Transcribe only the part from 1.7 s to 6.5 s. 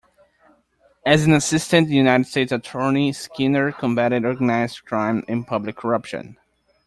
United States Attorney, Skinner combated organized crime and public corruption.